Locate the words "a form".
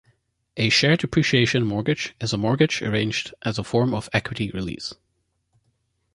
3.59-3.93